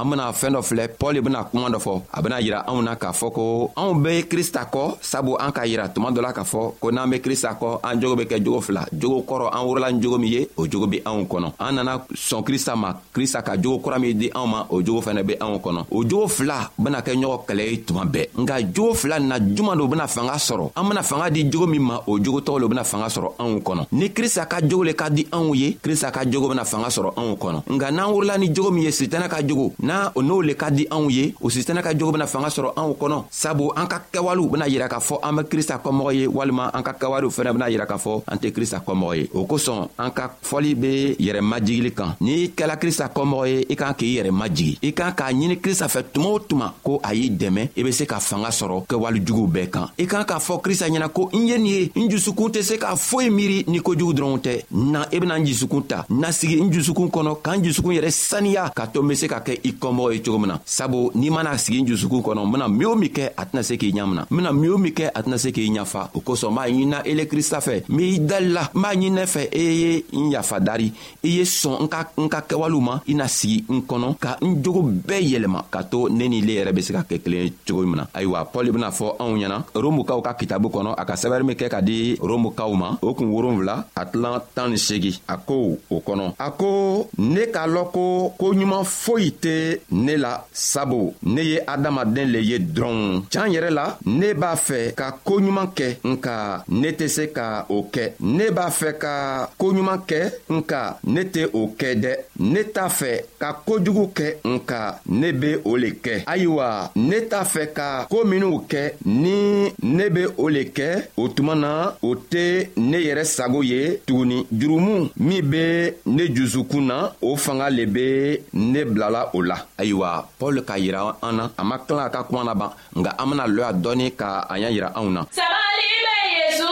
an 0.00 0.08
bena 0.10 0.32
fɛɛn 0.32 0.52
dɔ 0.54 0.62
filɛ 0.62 0.88
pɔl 0.98 1.20
bena 1.22 1.44
kuma 1.44 1.68
dɔ 1.68 1.78
fɔ 1.78 2.02
a 2.12 2.22
bena 2.22 2.36
yira 2.40 2.64
anw 2.66 2.82
na 2.82 2.94
k'a 2.96 3.12
fɔ 3.12 3.32
ko 3.32 3.70
anw 3.76 3.94
be 4.02 4.22
krista 4.28 4.64
kɔ 4.72 4.96
sabu 5.00 5.36
an 5.38 5.52
k'a 5.52 5.66
yira 5.66 5.88
tuma 5.88 6.10
dɔ 6.10 6.20
la 6.22 6.32
k'a 6.32 6.42
fɔ 6.44 6.74
ko 6.80 6.90
n'an 6.90 7.10
be 7.10 7.18
krista 7.20 7.56
kɔ 7.60 7.80
an 7.84 8.00
jogo 8.00 8.16
be 8.16 8.22
kɛ 8.24 8.40
jogo 8.44 8.60
fila 8.62 8.86
jogo 8.92 9.22
kɔrɔ 9.28 9.48
an 9.52 9.64
worola 9.66 9.92
ni 9.92 10.00
jogo 10.02 10.18
min 10.18 10.32
ye 10.32 10.48
o 10.56 10.66
jogo 10.66 10.86
be 10.90 11.00
anw 11.04 11.26
kɔnɔ 11.26 11.52
an 11.60 11.72
nana 11.74 11.98
sɔn 12.14 12.42
krista 12.44 12.74
ma 12.76 12.94
krista 13.12 13.42
ka 13.44 13.56
jogo 13.60 13.80
kura 13.82 13.98
min 13.98 14.16
di 14.18 14.30
anw 14.34 14.46
ma 14.46 14.66
o 14.70 14.80
jogo 14.82 15.00
fɛnɛ 15.00 15.22
be 15.26 15.34
anw 15.40 15.58
kɔnɔ 15.60 15.84
o 15.90 16.02
jogo 16.08 16.28
fila 16.28 16.70
bena 16.78 17.00
kɛ 17.02 17.14
ɲɔgɔn 17.14 17.44
kɛlɛ 17.46 17.70
ye 17.70 17.76
tuma 17.84 18.04
bɛɛ 18.06 18.28
nka 18.38 18.60
jogo 18.74 18.94
fila 18.94 19.18
nin 19.20 19.28
na 19.28 19.38
juman 19.38 19.76
do 19.76 19.86
bena 19.86 20.06
fanga 20.08 20.32
sɔrɔ 20.36 20.70
an 20.76 20.88
bena 20.88 21.02
fanga 21.02 21.28
di 21.30 21.44
jogo 21.50 21.66
min 21.66 21.82
ma 21.82 22.00
o 22.06 22.18
jogo 22.18 22.40
tɔgɔ 22.40 22.60
lo 22.60 22.68
bena 22.68 22.84
fanga 22.84 23.06
sɔrɔ 23.08 23.34
anw 23.38 23.60
kɔnɔ 23.60 23.86
ni 23.92 24.08
krista 24.12 24.46
ka 24.48 24.60
jogo 24.66 24.84
le 24.84 24.92
ka 24.94 25.08
di 25.10 25.24
anw 25.32 25.54
ye 25.54 25.74
krista 25.82 26.10
ka 26.10 26.20
jogo 26.24 26.48
bena 26.48 26.64
fanga 26.64 26.86
sɔrɔ 26.88 27.12
anw 27.16 27.36
kɔnɔ 27.36 27.62
nka 27.70 27.90
n'an 27.90 28.12
worola 28.14 28.38
ni 28.38 28.48
jogo 28.54 28.70
min 28.70 28.84
ye 28.84 28.90
sitanɛ 28.90 29.28
ka 29.28 29.42
jogo 29.46 29.74
n'a 29.90 30.12
o 30.14 30.22
n'o 30.22 30.40
le 30.40 30.54
ka 30.54 30.70
di 30.70 30.86
anw 30.94 31.10
ye 31.10 31.34
o 31.40 31.48
sitana 31.50 31.82
ka 31.82 31.92
jogo 31.98 32.12
bena 32.14 32.26
fanga 32.26 32.48
sɔrɔ 32.48 32.70
anw 32.80 32.92
kɔnɔ 33.00 33.24
sabu 33.30 33.70
an 33.76 33.86
ka 33.92 33.98
kɛwalew 34.12 34.46
bena 34.52 34.66
yira 34.68 34.88
k'a 34.88 35.00
fɔ 35.08 35.18
an 35.26 35.32
be 35.36 35.42
krista 35.50 35.80
kɔmɔgɔ 35.84 36.12
ye 36.14 36.26
walima 36.26 36.70
an 36.76 36.82
ka 36.82 36.92
kɛwalew 37.00 37.28
fɛnɛ 37.36 37.52
bena 37.56 37.66
yira 37.70 37.86
k'a 37.86 37.98
fɔ 38.04 38.12
an 38.26 38.38
tɛ 38.38 38.52
krista 38.52 38.78
kɔmɔgɔ 38.86 39.16
ye 39.18 39.28
o 39.34 39.44
kosɔn 39.46 39.88
an 39.98 40.10
ka 40.14 40.30
fɔli 40.42 40.74
be 40.80 41.14
yɛrɛmajigili 41.20 41.92
kan 41.94 42.14
n'i 42.20 42.48
kɛla 42.56 42.76
krista 42.78 43.10
kɔmɔgɔ 43.14 43.48
ye 43.50 43.66
i 43.70 43.74
kan 43.76 43.94
k'i 43.98 44.14
yɛrɛ 44.20 44.30
majigi 44.40 44.78
i 44.82 44.92
kan 44.92 45.12
k'a 45.12 45.32
ɲini 45.32 45.60
krista 45.60 45.86
fɛ 45.88 46.04
tuma 46.12 46.28
o 46.34 46.38
tuma 46.38 46.72
ko 46.84 47.00
a 47.02 47.12
y'i 47.14 47.30
dɛmɛ 47.30 47.68
i 47.76 47.82
be 47.82 47.90
se 47.92 48.06
ka 48.06 48.18
fanga 48.20 48.48
sɔrɔ 48.50 48.86
kɛwalejuguw 48.86 49.48
bɛɛ 49.50 49.70
kan 49.70 49.86
i 49.98 50.06
kan 50.06 50.22
k'a 50.24 50.38
fɔ 50.38 50.60
krista 50.62 50.86
ɲɛna 50.88 51.08
ko 51.12 51.28
n 51.34 51.48
ye 51.48 51.56
nin 51.58 51.66
ye 51.66 51.90
n 51.96 52.08
jusukun 52.08 52.50
tɛ 52.52 52.62
se 52.62 52.78
ka 52.78 52.94
foyi 52.94 53.28
miiri 53.30 53.64
ni 53.66 53.80
kojugu 53.80 54.14
dɔrɔnw 54.14 54.38
tɛ 54.38 54.64
na 54.70 55.04
i 55.12 55.18
bena 55.18 55.34
n 55.34 55.46
jusukun 55.46 55.82
ta 55.88 56.04
na 56.10 56.28
sigi 56.30 56.60
n 56.60 56.70
jusukun 56.70 57.08
kɔnɔ 57.10 57.42
k'an 57.42 57.64
jusukun 57.64 57.94
yɛrɛ 57.98 58.10
saniya 58.10 58.70
ka 58.74 58.86
to 58.86 59.02
n 59.02 59.08
be 59.08 59.14
se 59.16 59.26
ka 59.26 59.40
kɛ 59.40 59.58
i 59.64 59.70
kɔmɔgɔ 59.80 60.12
ye 60.12 60.20
cogo 60.22 60.38
min 60.38 60.48
na 60.50 60.60
sabu 60.64 61.10
n'i 61.14 61.30
mana 61.30 61.56
sigi 61.58 61.80
n 61.80 61.86
jusukun 61.88 62.20
kɔnɔ 62.22 62.44
n 62.44 62.52
bena 62.52 62.68
min 62.68 62.86
o 62.86 62.94
min 62.94 63.10
kɛ 63.10 63.30
a 63.36 63.44
tɛna 63.46 63.62
se 63.64 63.76
k'i 63.76 63.92
ɲamina 63.92 64.26
n 64.30 64.36
bena 64.36 64.52
min 64.52 64.70
o 64.74 64.78
min 64.78 64.92
kɛ 64.92 65.08
a 65.14 65.22
tɛna 65.22 65.38
se 65.38 65.50
k'i 65.50 65.70
ɲafa 65.70 66.10
o 66.14 66.20
kosɔn 66.20 66.52
n 66.52 66.54
b'a 66.54 66.68
ɲinina 66.68 67.02
ele 67.06 67.24
krista 67.26 67.60
fɛ 67.60 67.80
n 67.88 67.96
b'i 67.96 68.18
dalila 68.20 68.68
n 68.74 68.80
b'a 68.80 68.92
ɲininɛ 68.94 69.22
e 69.22 69.26
fɛ 69.26 69.48
e 69.50 69.62
ye 69.62 70.04
n 70.12 70.30
yafa 70.30 70.60
dari 70.60 70.92
i 71.24 71.28
ye 71.28 71.42
sɔn 71.44 71.80
n 71.84 71.88
ka 71.88 72.06
n 72.18 72.28
ka 72.28 72.40
kɛwalew 72.42 72.80
ma 72.80 73.00
i 73.08 73.14
na 73.14 73.26
sigi 73.26 73.64
n 73.70 73.80
kɔnɔ 73.80 74.18
ka 74.20 74.36
n 74.42 74.62
jogo 74.62 74.82
bɛɛ 74.82 75.24
yɛlɛma 75.32 75.64
ka 75.70 75.82
to 75.84 76.08
ne 76.10 76.28
ni 76.28 76.42
le 76.42 76.54
yɛrɛ 76.60 76.72
be 76.74 76.82
se 76.82 76.92
ka 76.92 77.02
kɛ 77.02 77.18
kelen 77.22 77.44
ye 77.44 77.52
cogo 77.66 77.82
min 77.86 77.96
na 77.96 78.06
ayiwa 78.14 78.46
pɔl 78.52 78.70
bena 78.72 78.90
fɔ 78.90 79.16
anw 79.18 79.34
ɲɛna 79.38 79.64
romukaw 79.74 80.20
ka 80.22 80.34
kitabu 80.34 80.68
kɔnɔ 80.70 80.94
a 80.98 81.04
ka 81.04 81.14
sɛbɛri 81.14 81.44
min 81.44 81.56
kɛ 81.56 81.68
ka 81.70 81.80
di 81.80 82.16
romukaw 82.20 82.74
ma 82.76 82.96
o 83.00 83.14
kun 83.14 83.32
wolonfila 83.32 83.84
a 83.96 84.04
tilan 84.06 84.40
tan 84.54 84.70
ni 84.70 84.76
segi 84.76 85.18
a 85.28 85.36
ko 85.38 85.78
o 85.90 86.00
kɔnɔ 86.00 86.34
a 86.38 86.50
ko 86.50 87.08
ne 87.18 87.46
k'a 87.46 87.66
lɔn 87.66 87.90
ko 87.92 88.32
koɲuman 88.38 88.84
foyi 88.84 89.30
tɛ 89.32 89.69
be 89.70 89.80
ne 89.92 90.16
la 90.16 90.32
sabu 90.52 91.10
ne 91.24 91.42
ye 91.52 91.60
adamaden 91.66 92.30
le 92.32 92.40
ye 92.40 92.58
dɔrɔn 92.58 93.22
can 93.30 93.48
yɛrɛ 93.52 93.70
la 93.70 93.98
ne 94.06 94.34
b'a 94.34 94.54
fɛ 94.56 94.92
ka 94.94 95.10
koɲuman 95.26 95.68
kɛ 95.76 95.96
nka 96.04 96.64
ne 96.68 96.88
tɛ 96.92 97.06
se 97.08 97.24
ka 97.32 97.66
o 97.68 97.82
kɛ 97.92 98.12
ne 98.20 98.50
b'a 98.50 98.68
fɛ 98.70 98.92
ka 98.98 99.48
koɲuman 99.58 100.00
kɛ 100.08 100.20
nka 100.50 100.82
ne 101.04 101.20
tɛ 101.22 101.44
o 101.52 101.66
kɛ 101.78 101.94
dɛ 102.02 102.12
ne 102.40 102.60
t'a 102.74 102.88
fɛ 102.88 103.10
ka 103.38 103.52
kojugu 103.66 104.06
kɛ 104.14 104.26
nka 104.44 104.98
ne 105.08 105.32
be 105.32 105.56
o 105.64 105.76
le 105.76 105.90
kɛ 106.04 106.24
ayiwa 106.26 106.90
ne 106.96 107.20
t'a 107.30 107.42
fɛ 107.44 107.72
ka 107.74 108.06
koo 108.10 108.24
minw 108.24 108.60
kɛ 108.68 108.92
ni 109.06 109.70
ne 109.82 110.08
be 110.10 110.26
o 110.38 110.48
le 110.48 110.64
kɛ 110.76 111.04
o 111.16 111.28
tuma 111.28 111.54
na 111.58 111.92
o 112.02 112.14
tɛ 112.16 112.68
ne 112.76 112.98
yɛrɛ 112.98 113.24
sago 113.26 113.60
ye 113.62 113.98
tuguni 114.06 114.46
jurumu 114.52 115.10
min 115.16 115.42
be 115.50 115.90
ne 116.06 116.24
jusukun 116.34 116.86
na 116.86 117.10
o 117.22 117.36
fanga 117.36 117.68
le 117.70 117.86
be 117.86 118.38
ne 118.52 118.84
bilala 118.84 119.30
o 119.34 119.38
la 119.42 119.59
ta 119.60 119.82
ayiwa 119.82 120.08
pɔl 120.38 120.56
k'a 120.68 120.76
yira 120.84 121.00
an 121.26 121.32
na 121.38 121.44
a 121.60 121.62
ma 121.68 121.76
tila 121.86 122.04
a 122.08 122.12
ka 122.14 122.20
kuma 122.28 122.42
na 122.48 122.54
ban 122.60 122.70
nka 122.98 123.10
an 123.20 123.26
bena 123.30 123.44
lɔ 123.56 123.62
a 123.70 123.72
dɔɔni 123.82 124.06
ka 124.20 124.28
a 124.52 124.54
y'a 124.62 124.68
yira 124.76 124.88
anw 124.98 125.08
na 125.16 125.20
sabali 125.38 125.88
be 126.04 126.14
yezu 126.40 126.70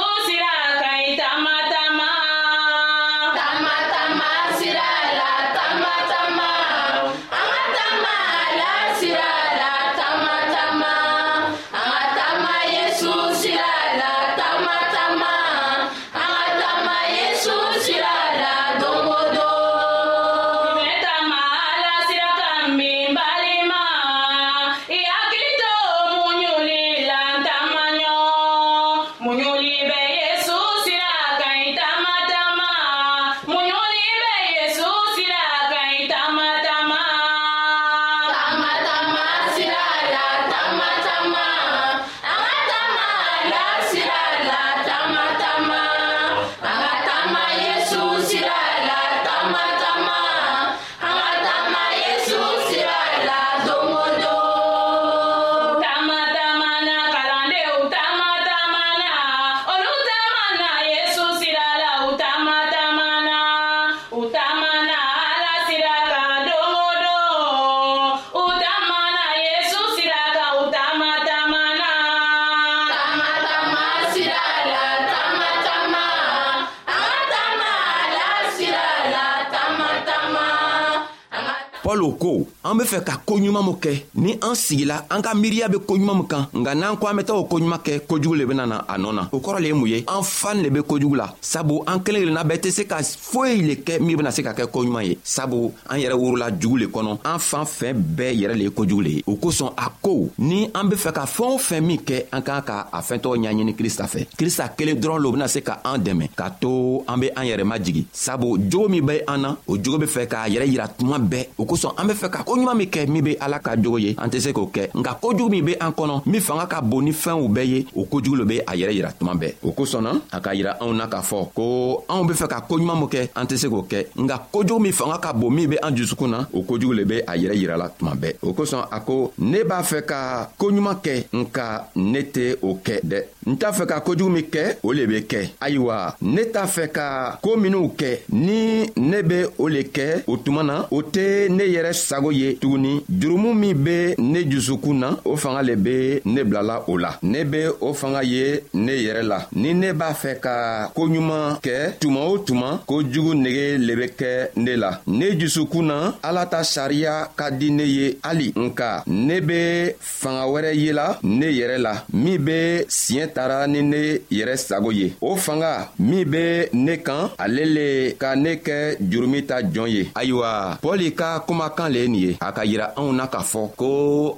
colocou 82.01 82.47
an 82.69 82.77
be 82.77 82.85
fɛ 82.85 83.03
ka 83.03 83.15
koo 83.25 83.39
ɲuman 83.39 83.65
min 83.65 83.77
kɛ 83.81 84.03
ni 84.17 84.33
an 84.43 84.55
sigila 84.55 85.05
an 85.11 85.23
ka 85.23 85.33
miiriya 85.35 85.69
be 85.71 85.79
koo 85.79 85.97
ɲuman 85.97 86.17
min 86.19 86.27
kan 86.27 86.45
nka 86.53 86.75
n'an 86.75 86.97
ko 86.99 87.07
an 87.07 87.17
be 87.17 87.23
taga 87.23 87.39
o 87.39 87.45
koo 87.45 87.59
ɲuman 87.59 87.79
kɛ 87.81 88.01
kojugu 88.07 88.35
le 88.37 88.45
bena 88.47 88.67
na 88.67 88.85
a 88.87 88.99
nɔɔ 88.99 89.15
na 89.15 89.29
o 89.33 89.39
kɔrɔ 89.41 89.61
le 89.61 89.67
ye 89.69 89.73
mun 89.73 89.89
ye 89.89 90.05
an 90.07 90.23
fan 90.23 90.63
le 90.63 90.69
be 90.71 90.81
kojugu 90.83 91.17
la 91.17 91.33
sabu 91.41 91.81
an 91.87 92.01
kelen 92.01 92.21
kelenna 92.27 92.45
bɛɛ 92.45 92.59
tɛ 92.61 92.71
se 92.73 92.83
ka 92.85 92.97
foyi 93.03 93.63
le 93.67 93.75
kɛ 93.77 94.01
min 94.01 94.17
bena 94.17 94.31
se 94.31 94.43
ka 94.43 94.53
kɛ 94.53 94.67
koo 94.71 94.85
ɲuman 94.85 95.03
ye 95.09 95.19
sabu 95.25 95.73
an 95.89 95.97
yɛrɛ 95.99 96.13
worula 96.19 96.51
jugu 96.61 96.77
le 96.79 96.87
kɔnɔ 96.89 97.19
an 97.25 97.39
fan 97.39 97.65
fɛn 97.65 97.95
bɛɛ 97.95 98.37
yɛrɛ 98.37 98.55
le 98.59 98.65
ye 98.65 98.71
kojugu 98.71 99.01
le 99.03 99.09
ye 99.11 99.25
o 99.27 99.37
kosɔn 99.37 99.73
a 99.77 99.89
ko 100.03 100.29
ni 100.39 100.69
an 100.75 100.89
be 100.91 100.97
fɛ 100.97 101.13
ka 101.15 101.25
fɛɛn 101.25 101.55
o 101.55 101.59
fɛn 101.59 101.81
min 101.83 101.99
kɛ 102.05 102.27
an 102.33 102.43
k'an 102.43 102.63
ka 102.67 102.89
a 102.93 102.99
fɛntɔgɔ 103.01 103.41
ɲaɲini 103.41 103.75
krista 103.75 104.05
fɛ 104.05 104.27
krista 104.37 104.69
kelen 104.77 105.01
dɔrɔn 105.01 105.23
lo 105.23 105.33
bena 105.33 105.49
se 105.49 105.61
ka 105.63 105.81
an 105.85 105.97
dɛmɛ 106.03 106.35
k'a 106.37 106.51
to 106.61 107.03
an 107.09 107.17
be 107.21 107.31
an 107.35 107.47
yɛrɛ 107.47 107.65
majigi 107.65 108.05
sabu 108.13 108.59
jogo 108.69 108.89
min 108.91 109.07
be 109.07 109.23
an 109.27 109.39
na 109.43 109.57
o 109.67 109.77
jogo 109.83 109.97
be 110.01 110.07
fɛ 110.07 110.27
k'a 110.27 110.49
yɛrɛ 110.51 110.67
yira 110.75 110.87
tuma 110.99 111.19
bɛɛ 111.19 111.47
o 111.57 111.65
kosɔn 111.65 111.95
an 111.99 112.07
be 112.07 112.13
fɛ 112.13 112.29
ka 112.31 112.43
ko 112.45 112.57
koɲuman 112.59 112.77
min 112.77 112.87
kɛ 112.91 113.07
min 113.07 113.23
be 113.23 113.37
ala 113.41 113.59
ka 113.59 113.77
jogo 113.77 113.99
ye 113.99 114.15
an 114.19 114.29
tɛ 114.31 114.39
se 114.41 114.53
k'o 114.53 114.67
kɛ 114.73 114.89
nka 114.95 115.15
kojugu 115.21 115.51
min 115.51 115.65
be 115.65 115.73
an 115.81 115.91
kɔnɔ 115.93 116.23
min 116.27 116.41
fanga 116.41 116.67
ka 116.67 116.81
bon 116.81 117.03
ni 117.05 117.13
fɛnw 117.13 117.49
bɛɛ 117.49 117.67
ye 117.67 117.87
o 117.97 118.05
kojugu 118.05 118.37
lo 118.37 118.45
be 118.45 118.59
a 118.67 118.73
yɛrɛ 118.75 118.93
yira 118.93 119.13
tuma 119.13 119.35
bɛɛ 119.35 119.53
o 119.63 119.73
kosɔnna 119.73 120.11
a 120.33 120.41
ka 120.41 120.51
yira 120.55 120.77
anw 120.81 120.93
na 120.97 121.07
k'a 121.07 121.23
fɔ 121.23 121.49
ko 121.55 122.05
anw 122.09 122.25
be 122.29 122.35
fɛ 122.35 122.49
ka 122.49 122.61
koɲuman 122.69 122.99
min 122.99 123.09
kɛ 123.09 123.29
an 123.37 123.47
tɛ 123.47 123.57
se 123.57 123.69
k'o 123.69 123.85
kɛ 123.89 124.07
nka 124.17 124.41
kojugu 124.53 124.81
min 124.81 124.93
fanga 124.93 125.19
ka 125.19 125.33
bon 125.33 125.51
min 125.55 125.69
be 125.71 125.77
an 125.83 125.95
jusukun 125.95 126.29
na 126.31 126.45
o 126.53 126.63
kojugu 126.63 126.93
le 126.97 127.05
be 127.05 127.21
a 127.27 127.37
yɛrɛ 127.37 127.55
yirala 127.55 127.89
tuma 127.99 128.13
bɛɛ 128.17 128.35
o 128.43 128.53
kosɔn 128.53 128.85
a 128.91 129.01
ko 129.01 129.33
ne 129.39 129.63
b'a 129.65 129.83
fɛ 129.83 130.03
ka 130.07 130.51
koɲuman 130.59 130.99
kɛ 131.03 131.25
nka 131.33 131.85
ne 131.97 132.19
tɛ 132.23 132.57
o 132.63 132.75
kɛ 132.85 133.01
dɛ 133.05 133.23
n 133.49 133.57
t'a 133.57 133.73
fɛ 133.73 133.87
ka 133.87 134.01
kojugu 134.01 134.31
min 134.31 134.45
kɛ 134.45 134.75
o 134.83 134.93
le 134.93 135.07
be 135.07 135.23
kɛ 135.27 135.49
ayiwa 135.61 136.17
ne 136.23 136.43
t'a 136.53 136.67
fɛ 136.67 136.89
ka 136.93 137.39
koo 137.43 137.57
minw 137.57 137.89
kɛ 137.97 138.19
ni 138.33 138.89
ne 138.97 139.23
be 139.23 139.45
o 139.59 139.69
le 139.69 139.83
kɛ 139.83 140.25
o 140.27 140.37
tuma 140.37 140.63
na 140.67 140.83
o 140.91 141.03
tɛ 141.03 141.49
ne 141.49 141.65
yɛrɛ 141.65 141.93
sago 141.95 142.31
ye 142.31 142.48
ye 142.49 142.55
tuguni 142.55 143.03
jurumu 143.09 143.55
min 143.55 143.75
be 143.85 144.15
ne 144.19 144.45
jusukun 144.49 144.99
na 145.01 145.17
o 145.25 145.37
fanga 145.37 145.63
le 145.63 145.77
be 145.77 146.21
ne 146.25 146.43
bilala 146.45 146.83
o 146.89 146.97
la 146.99 147.19
ne 147.23 147.45
be 147.45 147.67
o 147.81 147.93
fanga 147.95 148.23
ye 148.25 148.63
ne 148.75 148.93
yɛrɛ 148.93 149.23
la 149.23 149.47
ni 149.55 149.75
ne 149.75 149.93
b'a 149.93 150.13
fɛ 150.15 150.41
ka 150.41 150.89
koɲuman 150.95 151.59
kɛ 151.63 151.93
tuma 152.01 152.21
o 152.25 152.39
tuma 152.39 152.81
ko 152.87 153.03
jugu 153.03 153.35
nege 153.35 153.79
le 153.79 153.95
be 153.97 154.07
kɛ 154.21 154.49
ne 154.57 154.77
la 154.77 155.01
ne 155.07 155.33
jusukun 155.39 155.87
na 155.89 156.15
ala 156.23 156.47
ta 156.47 156.63
sariya 156.63 157.29
ka 157.37 157.51
di 157.51 157.71
ne 157.71 157.85
ye 157.85 158.19
hali 158.23 158.53
nka 158.57 159.05
ne 159.07 159.41
be 159.41 159.93
fanga 160.01 160.45
wɛrɛ 160.47 160.73
yela 160.75 161.19
ne 161.23 161.47
yɛrɛ 161.47 161.79
la 161.79 161.95
min 162.13 162.39
be 162.45 162.85
siɲɛ 162.89 163.33
tara 163.35 163.67
ni 163.67 163.83
ne 163.83 164.21
yɛrɛ 164.31 164.57
sago 164.57 164.91
ye 164.91 165.13
o 165.21 165.37
fanga 165.37 165.89
min 165.99 166.25
be 166.29 166.67
ne 166.73 166.97
kan 166.99 167.31
ale 167.39 167.65
le 167.77 167.87
ka 168.19 168.35
ne 168.37 168.57
kɛ 168.67 168.97
jurumi 169.11 169.45
ta 169.47 169.61
jɔn 169.63 169.89
ye 169.89 170.03
ayiwa 170.15 170.79
pɔli 170.83 171.13
ka 171.15 171.41
kumakan 171.47 171.91
le 171.93 171.99
ye 171.99 172.09
nin 172.09 172.15
ye 172.23 172.38
a 172.41 172.51
ka 172.55 172.63
yira 172.65 172.93
anw 172.99 173.13
na 173.13 173.27
k'a 173.27 173.43
fɔ 173.43 173.63
ko 173.77 173.89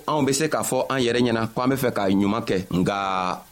anw 0.08 0.24
be 0.26 0.32
se 0.32 0.48
k'a 0.48 0.62
fɔ 0.64 0.84
an 0.90 1.00
yɛrɛ 1.00 1.20
ɲɛna 1.20 1.42
ko 1.54 1.62
an 1.62 1.70
be 1.70 1.76
fɛ 1.76 1.90
ka 1.92 2.08
ɲuman 2.08 2.42
kɛ 2.48 2.56
nga 2.78 2.96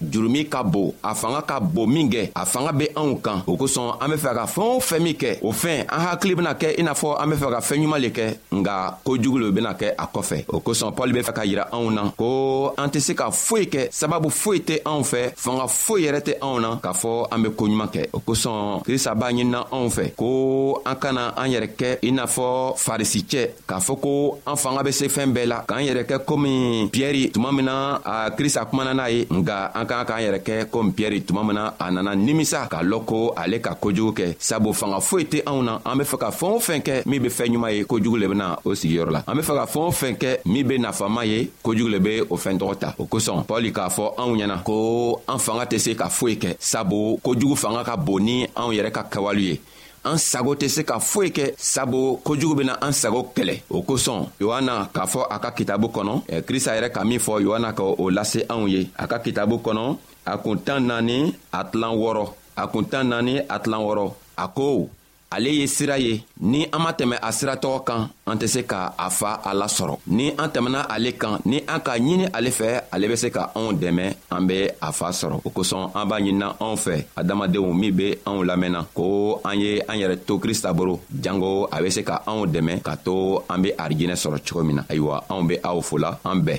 jurumi 0.03 0.49
ka 0.49 0.63
bon 0.63 0.93
a 1.05 1.15
fanga 1.15 1.43
ka 1.43 1.61
bon 1.61 1.87
minkɛ 1.91 2.33
a 2.35 2.45
fanga 2.47 2.73
be 2.73 2.87
anw 2.97 3.21
kan 3.23 3.43
o 3.47 3.57
kosɔn 3.57 3.99
an 4.01 4.09
be 4.11 4.17
fɛ 4.17 4.35
ka 4.35 4.45
fɛɛn 4.47 4.77
o 4.77 4.81
fɛn 4.81 5.01
min 5.03 5.15
kɛ 5.15 5.31
o 5.43 5.53
fɛn 5.53 5.85
an 5.89 6.01
hakili 6.07 6.35
bena 6.37 6.55
kɛ 6.55 6.79
i 6.81 6.83
n'a 6.83 6.95
fɔ 6.95 7.21
an 7.21 7.31
be 7.31 7.37
fɛ 7.37 7.51
ka 7.53 7.61
fɛɛn 7.61 7.83
ɲuman 7.85 8.01
le 8.01 8.09
kɛ 8.11 8.25
nga 8.53 8.99
kojugu 9.05 9.39
lo 9.41 9.53
bena 9.53 9.73
kɛ 9.75 9.93
a 9.99 10.07
kɔfɛ 10.07 10.45
o 10.49 10.61
kosɔn 10.61 10.95
pɔli 10.97 11.13
be 11.15 11.21
fɛ 11.21 11.33
ka 11.35 11.43
yira 11.45 11.69
anw 11.73 11.91
na 11.93 12.11
ko 12.17 12.75
an 12.79 12.89
tɛ 12.91 13.01
se 13.01 13.13
ka 13.15 13.31
foyi 13.31 13.67
kɛ 13.69 13.89
sababu 13.91 14.31
foyi 14.33 14.61
tɛ 14.65 14.81
anw 14.85 15.03
fɛ 15.05 15.33
fanga 15.37 15.65
foyi 15.69 16.07
yɛrɛ 16.09 16.21
tɛ 16.25 16.33
anw 16.41 16.61
na 16.61 16.71
k'a 16.83 16.93
fɔ 16.97 17.29
an 17.33 17.43
be 17.43 17.49
koɲuman 17.51 17.89
kɛ 17.93 18.09
o 18.13 18.21
kosɔn 18.21 18.83
krista 18.85 19.15
b'a 19.15 19.31
ɲinina 19.33 19.67
anw 19.73 19.89
fɛ 19.93 20.15
ko 20.17 20.81
an 20.87 20.97
kana 20.97 21.35
an 21.37 21.49
yɛrɛ 21.51 21.69
kɛ 21.77 21.99
i 22.03 22.11
n'a 22.13 22.25
fɔ 22.27 22.75
farisicɛ 22.77 23.67
k'a 23.69 23.79
fɔ 23.87 24.01
ko 24.03 24.38
an 24.47 24.57
fanga 24.57 24.83
be 24.83 24.91
se 24.93 25.07
fɛɛn 25.09 25.33
bɛɛ 25.35 25.47
la 25.47 25.65
k'an 25.67 25.83
yɛrɛ 25.87 26.05
kɛ 26.09 26.19
komi 26.25 26.89
piyɛri 26.93 27.31
tuma 27.33 27.53
min 27.53 27.65
na 27.67 27.99
a 28.05 28.31
krista 28.31 28.65
kumana 28.67 28.95
n'a 28.95 29.11
ye 29.11 29.27
nga 29.31 29.71
an 29.75 29.87
k'an 29.87 30.05
k'an 30.07 30.21
yɛrɛ 30.23 30.39
kɛ 30.43 30.65
komi 30.71 30.93
piyɛri 30.93 31.21
tuma 31.23 31.43
min 31.45 31.55
na 31.55 31.73
a 31.79 31.91
nana 31.91 32.15
nimisa 32.15 32.69
k'a 32.71 32.83
lɔn 32.83 33.05
ko 33.07 33.35
ale 33.37 33.61
ka 33.61 33.75
kojugu 33.75 34.13
kɛ 34.15 34.37
sabu 34.39 34.73
fanga 34.73 34.97
foyi 35.01 35.25
tɛ 35.27 35.43
anw 35.47 35.63
na 35.63 35.79
an 35.85 35.99
be 35.99 36.05
fɛ 36.05 36.19
ka 36.21 36.31
fɛɛn 36.31 36.55
o 36.57 36.59
fɛn 36.59 36.83
kɛ 36.83 37.03
min 37.07 37.23
be 37.23 37.29
fɛɛn 37.29 37.53
ɲuman 37.57 37.73
ye 37.77 37.85
kojugu 37.85 38.17
le 38.21 38.29
bena 38.29 38.59
o 38.65 38.71
sigiyɔrɔ 38.75 39.11
la 39.11 39.23
an 39.27 39.35
be 39.37 39.43
fɛ 39.43 39.55
ka 39.57 39.67
fɛɛn 39.67 39.87
o 39.87 39.91
fɛn 39.91 40.17
kɛ 40.19 40.39
min 40.47 40.67
be 40.69 40.79
nafama 40.79 41.25
ye 41.27 41.51
kojugu 41.65 41.89
le 41.91 41.99
be 42.01 42.21
o 42.29 42.37
fɛɛn 42.37 42.59
tɔgɔ 42.59 42.79
ta 42.79 42.95
o 42.99 43.05
kosɔn 43.07 43.45
pɔli 43.47 43.73
k'a 43.73 43.89
fɔ 43.91 44.15
anw 44.19 44.37
ɲɛna 44.37 44.63
ko 44.65 45.21
an 45.29 45.39
fanga 45.39 45.65
tɛ 45.67 45.79
se 45.81 45.95
ka 45.95 46.07
foyi 46.09 46.37
kɛ 46.39 46.57
sabu 46.59 47.19
kojugu 47.25 47.57
fanga 47.57 47.85
ka 47.85 47.97
bon 47.97 48.21
ni 48.25 48.47
anw 48.57 48.71
yɛrɛ 48.73 48.91
ka 48.93 49.03
kɛwale 49.11 49.41
ye 49.41 49.61
an 50.05 50.19
sago 50.19 50.55
tɛ 50.55 50.67
se 50.69 50.83
ka 50.85 50.99
foyi 50.99 51.29
kɛ 51.37 51.45
sabu 51.59 52.19
kojugu 52.27 52.55
bena 52.59 52.75
an 52.87 52.93
sago 52.93 53.21
kɛlɛ 53.37 53.57
o 53.71 53.79
kosɔn 53.89 54.21
yohana 54.41 54.89
k'a 54.95 55.05
fɔ 55.13 55.21
a 55.31 55.37
ka 55.43 55.51
kitabu 55.57 55.87
kɔnɔ 55.95 56.15
e, 56.37 56.41
krista 56.47 56.71
yɛrɛ 56.77 56.91
ka 56.95 57.05
min 57.05 57.19
fɔ 57.21 57.43
yohana 57.43 57.73
ka 57.75 57.83
o 57.83 58.05
lase 58.11 58.41
anw 58.49 58.67
ye 58.71 58.91
a 58.97 59.07
ka 59.09 59.19
kitabu 59.19 59.57
kɔnɔ 59.59 59.97
a 60.27 60.39
kun 60.39 60.59
tan 60.65 60.87
naani 60.87 61.35
a 61.53 61.65
tilan 61.65 61.97
wɔɔrɔ 61.99 62.33
a 62.57 62.67
kun 62.69 62.85
tan 62.85 63.09
naani 63.09 63.39
a 63.49 63.59
tilan 63.59 63.81
wɔɔrɔ 63.87 64.13
a 64.39 64.49
ko 64.49 64.89
ale 65.31 65.51
ye 65.55 65.67
sira 65.67 65.97
ye 65.99 66.23
ni 66.41 66.67
an 66.73 66.81
ma 66.83 66.93
tɛmɛ 66.93 67.17
a 67.23 67.31
siratɔgɔ 67.33 67.85
kan 67.85 68.09
an 68.27 68.37
tɛ 68.39 68.47
se 68.47 68.63
ka 68.67 68.95
a 68.99 69.11
fa 69.11 69.41
a 69.45 69.55
lasɔrɔ 69.55 69.99
ni 70.09 70.31
an 70.39 70.49
tɛmɛna 70.51 70.87
ale 70.89 71.13
kan 71.19 71.39
ni 71.45 71.61
an 71.69 71.81
ka 71.81 71.93
ɲini 71.99 72.29
ale 72.33 72.51
fɛ 72.51 72.83
ale 72.93 73.09
be 73.09 73.17
se 73.17 73.31
ka 73.31 73.51
anw 73.55 73.73
dɛmɛ 73.73 74.15
an 74.31 74.47
be 74.47 74.69
a 74.83 74.93
fa 74.93 75.09
sɔrɔ 75.11 75.41
o 75.45 75.51
kosɔn 75.51 75.91
an 75.95 76.07
b'a 76.09 76.21
ɲinina 76.21 76.57
anw 76.61 76.77
fɛ 76.77 77.05
adamadenw 77.17 77.73
min 77.79 77.95
be 77.95 78.15
anw 78.27 78.43
lamɛnna 78.45 78.87
ko 78.95 79.41
an 79.45 79.55
ye 79.61 79.81
an 79.89 79.97
yɛrɛ 79.99 80.25
to 80.27 80.39
krista 80.39 80.73
bolo 80.77 81.01
jango 81.15 81.69
a 81.71 81.83
be 81.83 81.91
se 81.91 82.03
ka 82.03 82.23
anw 82.27 82.47
dɛmɛ 82.47 82.83
ka 82.83 82.95
to 82.97 83.43
an 83.51 83.63
be 83.63 83.71
arijinɛ 83.77 84.15
sɔrɔ 84.17 84.39
cogo 84.45 84.65
min 84.67 84.77
na 84.77 84.83
ayiwa 84.89 85.25
anw 85.29 85.43
be 85.49 85.59
aw 85.63 85.81
fola 85.83 86.19
an 86.25 86.41
bɛɛ 86.43 86.59